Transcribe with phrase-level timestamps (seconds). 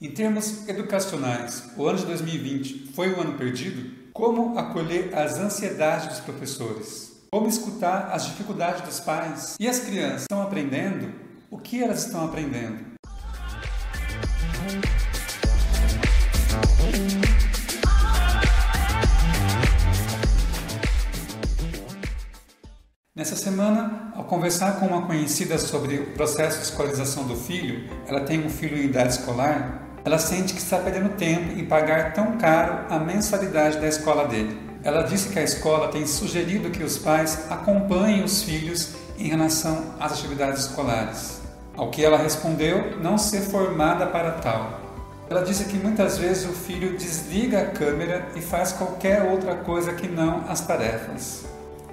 [0.00, 3.90] Em termos educacionais, o ano de 2020 foi um ano perdido?
[4.12, 7.26] Como acolher as ansiedades dos professores?
[7.32, 9.56] Como escutar as dificuldades dos pais?
[9.58, 11.12] E as crianças estão aprendendo?
[11.50, 12.78] O que elas estão aprendendo?
[23.16, 28.20] Nessa semana, ao conversar com uma conhecida sobre o processo de escolarização do filho, ela
[28.20, 32.38] tem um filho em idade escolar, ela sente que está perdendo tempo em pagar tão
[32.38, 34.58] caro a mensalidade da escola dele.
[34.82, 39.94] Ela disse que a escola tem sugerido que os pais acompanhem os filhos em relação
[39.98, 41.40] às atividades escolares.
[41.76, 44.80] Ao que ela respondeu não ser formada para tal.
[45.28, 49.92] Ela disse que muitas vezes o filho desliga a câmera e faz qualquer outra coisa
[49.92, 51.44] que não as tarefas.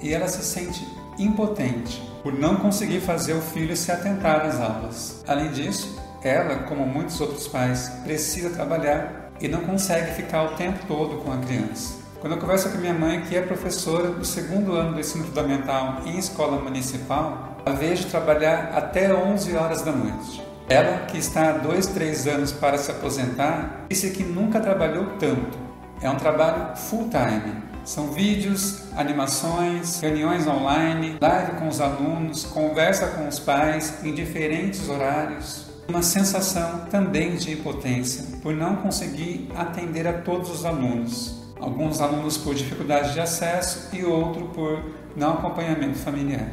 [0.00, 0.86] E ela se sente
[1.18, 5.22] impotente por não conseguir fazer o filho se atentar às aulas.
[5.26, 10.78] Além disso, ela, como muitos outros pais, precisa trabalhar e não consegue ficar o tempo
[10.86, 12.02] todo com a criança.
[12.20, 16.00] Quando eu converso com minha mãe, que é professora do segundo ano do ensino fundamental
[16.06, 20.42] em escola municipal, a vejo trabalhar até 11 horas da noite.
[20.66, 25.58] Ela, que está há dois, três anos para se aposentar, disse que nunca trabalhou tanto.
[26.00, 27.62] É um trabalho full time.
[27.84, 34.88] São vídeos, animações, reuniões online, live com os alunos, conversa com os pais em diferentes
[34.88, 41.42] horários, uma sensação também de impotência por não conseguir atender a todos os alunos.
[41.60, 44.82] Alguns alunos por dificuldade de acesso e outro por
[45.16, 46.52] não acompanhamento familiar.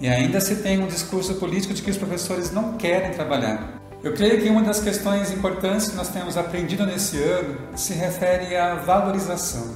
[0.00, 3.80] E ainda se tem um discurso político de que os professores não querem trabalhar.
[4.02, 8.56] Eu creio que uma das questões importantes que nós temos aprendido nesse ano se refere
[8.56, 9.74] à valorização.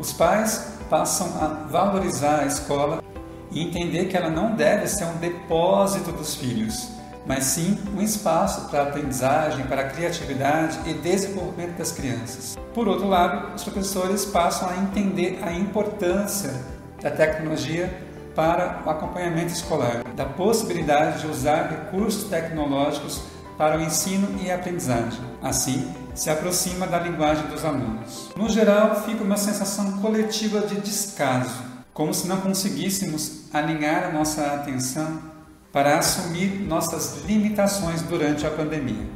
[0.00, 3.02] Os pais passam a valorizar a escola
[3.50, 6.88] e entender que ela não deve ser um depósito dos filhos,
[7.26, 12.56] mas sim um espaço para aprendizagem, para criatividade e desenvolvimento das crianças.
[12.74, 16.54] Por outro lado, os professores passam a entender a importância
[17.00, 17.92] da tecnologia
[18.34, 23.22] para o acompanhamento escolar, da possibilidade de usar recursos tecnológicos
[23.58, 25.20] para o ensino e aprendizagem.
[25.42, 28.30] Assim, se aproxima da linguagem dos alunos.
[28.36, 34.42] No geral, fica uma sensação coletiva de descaso, como se não conseguíssemos alinhar a nossa
[34.46, 35.31] atenção
[35.72, 39.06] para assumir nossas limitações durante a pandemia.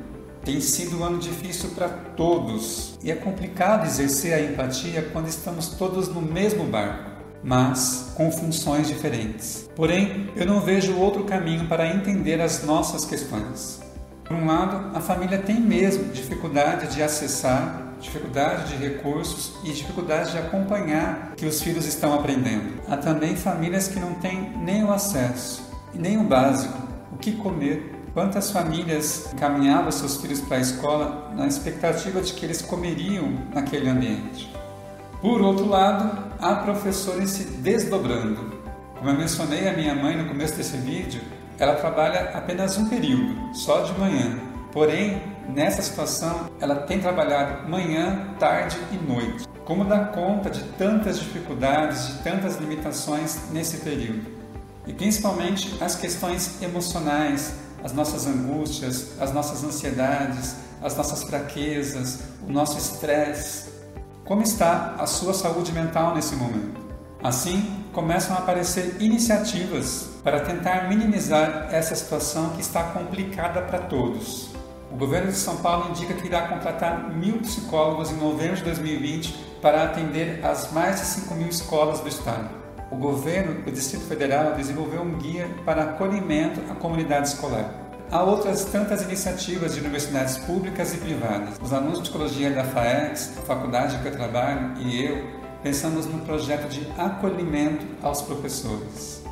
[0.42, 5.68] Tem sido um ano difícil para todos e é complicado exercer a empatia quando estamos
[5.70, 7.10] todos no mesmo barco,
[7.44, 9.68] mas com funções diferentes.
[9.74, 13.80] Porém, eu não vejo outro caminho para entender as nossas questões.
[14.24, 20.32] Por um lado, a família tem mesmo dificuldade de acessar, dificuldade de recursos e dificuldade
[20.32, 22.80] de acompanhar que os filhos estão aprendendo.
[22.88, 25.65] Há também famílias que não têm nem o acesso
[25.96, 26.76] e nem o básico,
[27.10, 27.94] o que comer.
[28.12, 33.88] Quantas famílias encaminhavam seus filhos para a escola na expectativa de que eles comeriam naquele
[33.88, 34.54] ambiente?
[35.20, 38.56] Por outro lado, há professores se desdobrando.
[38.98, 41.20] Como eu mencionei a minha mãe no começo desse vídeo,
[41.58, 44.38] ela trabalha apenas um período, só de manhã.
[44.72, 49.46] Porém, nessa situação, ela tem trabalhado manhã, tarde e noite.
[49.64, 54.36] Como dar conta de tantas dificuldades, de tantas limitações nesse período?
[54.86, 57.52] E principalmente as questões emocionais,
[57.82, 63.70] as nossas angústias, as nossas ansiedades, as nossas fraquezas, o nosso estresse.
[64.24, 66.80] Como está a sua saúde mental nesse momento?
[67.22, 74.50] Assim, começam a aparecer iniciativas para tentar minimizar essa situação que está complicada para todos.
[74.90, 79.32] O governo de São Paulo indica que irá contratar mil psicólogos em novembro de 2020
[79.60, 84.54] para atender as mais de 5 mil escolas do estado o governo do Distrito Federal
[84.54, 87.86] desenvolveu um guia para acolhimento à comunidade escolar.
[88.10, 91.58] Há outras tantas iniciativas de universidades públicas e privadas.
[91.60, 95.24] Os alunos de psicologia da FAEX, a faculdade que eu trabalho, e eu
[95.62, 99.24] pensamos num projeto de acolhimento aos professores.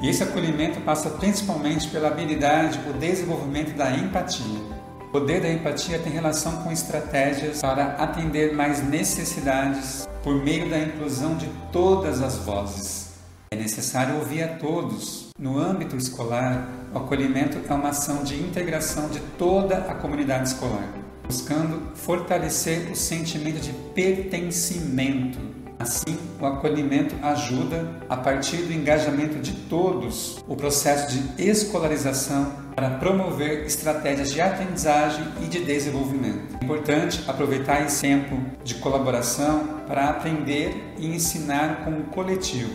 [0.00, 4.60] E esse acolhimento passa principalmente pela habilidade, o desenvolvimento da empatia.
[5.00, 10.78] O poder da empatia tem relação com estratégias para atender mais necessidades por meio da
[10.78, 13.12] inclusão de todas as vozes.
[13.50, 15.30] É necessário ouvir a todos.
[15.38, 20.88] No âmbito escolar, o acolhimento é uma ação de integração de toda a comunidade escolar,
[21.26, 25.38] buscando fortalecer o sentimento de pertencimento.
[25.78, 32.90] Assim, o acolhimento ajuda, a partir do engajamento de todos, o processo de escolarização para
[32.90, 36.51] promover estratégias de aprendizagem e de desenvolvimento.
[36.62, 42.70] Importante aproveitar esse tempo de colaboração para aprender e ensinar com o coletivo.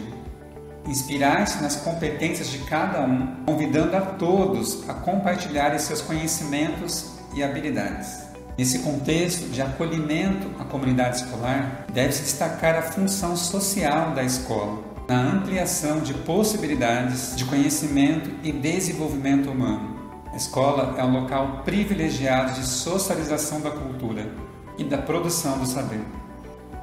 [0.85, 8.27] Inspirar-se nas competências de cada um, convidando a todos a compartilharem seus conhecimentos e habilidades.
[8.57, 15.31] Nesse contexto de acolhimento à comunidade escolar, deve-se destacar a função social da escola, na
[15.31, 19.96] ampliação de possibilidades de conhecimento e desenvolvimento humano.
[20.31, 24.29] A escola é um local privilegiado de socialização da cultura
[24.77, 26.01] e da produção do saber.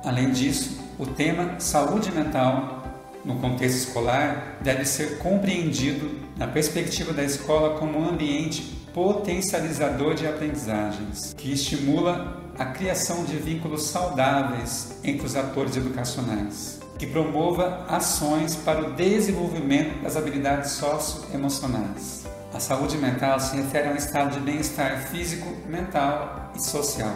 [0.04, 2.82] Além disso, o tema saúde mental
[3.24, 8.62] no contexto escolar deve ser compreendido na perspectiva da escola como um ambiente
[8.92, 17.06] potencializador de aprendizagens, que estimula a criação de vínculos saudáveis entre os atores educacionais, que
[17.06, 22.33] promova ações para o desenvolvimento das habilidades socioemocionais.
[22.54, 27.12] A saúde mental se refere a um estado de bem-estar físico, mental e social,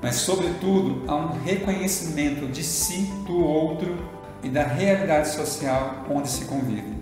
[0.00, 3.98] mas, sobretudo, a um reconhecimento de si, do outro
[4.44, 6.94] e da realidade social onde se convive.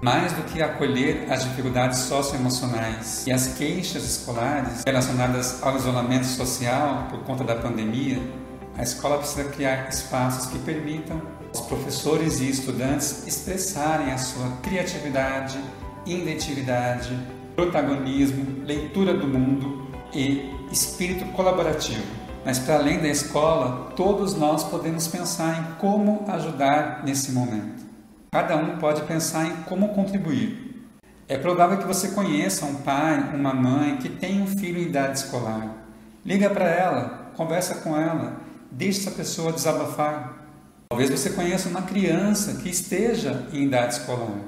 [0.00, 7.08] Mais do que acolher as dificuldades socioemocionais e as queixas escolares relacionadas ao isolamento social
[7.10, 8.22] por conta da pandemia,
[8.74, 15.58] a escola precisa criar espaços que permitam aos professores e estudantes expressarem a sua criatividade,
[16.12, 17.16] inventividade,
[17.54, 22.02] protagonismo, leitura do mundo e espírito colaborativo.
[22.44, 27.86] Mas para além da escola, todos nós podemos pensar em como ajudar nesse momento.
[28.30, 30.86] Cada um pode pensar em como contribuir.
[31.26, 35.18] É provável que você conheça um pai, uma mãe que tem um filho em idade
[35.18, 35.76] escolar.
[36.24, 38.40] Liga para ela, conversa com ela,
[38.70, 40.38] deixe essa pessoa desabafar.
[40.88, 44.38] Talvez você conheça uma criança que esteja em idade escolar.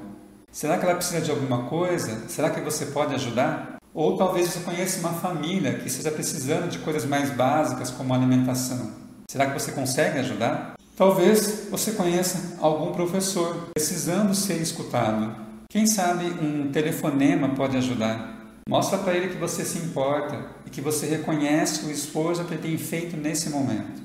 [0.51, 2.27] Será que ela precisa de alguma coisa?
[2.27, 3.77] Será que você pode ajudar?
[3.93, 8.91] Ou talvez você conheça uma família que esteja precisando de coisas mais básicas como alimentação.
[9.29, 10.73] Será que você consegue ajudar?
[10.97, 15.33] Talvez você conheça algum professor precisando ser escutado.
[15.69, 18.59] Quem sabe um telefonema pode ajudar.
[18.67, 22.61] Mostra para ele que você se importa e que você reconhece o esforço que ele
[22.61, 24.01] tem feito nesse momento.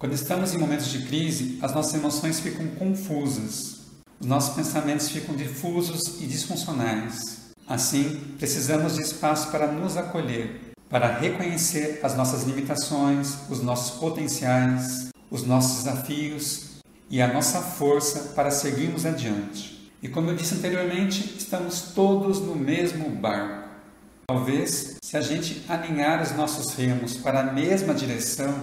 [0.00, 3.75] Quando estamos em momentos de crise, as nossas emoções ficam confusas,
[4.20, 7.52] os nossos pensamentos ficam difusos e disfuncionais.
[7.68, 15.08] Assim, precisamos de espaço para nos acolher, para reconhecer as nossas limitações, os nossos potenciais,
[15.30, 16.76] os nossos desafios
[17.10, 19.92] e a nossa força para seguirmos adiante.
[20.02, 23.68] E como eu disse anteriormente, estamos todos no mesmo barco.
[24.28, 28.54] Talvez, se a gente alinhar os nossos remos para a mesma direção,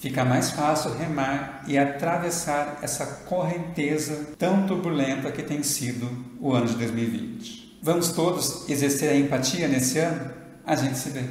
[0.00, 6.08] fica mais fácil remar e atravessar essa correnteza tão turbulenta que tem sido
[6.40, 7.78] o ano de 2020.
[7.82, 10.32] Vamos todos exercer a empatia nesse ano?
[10.66, 11.22] A gente se vê.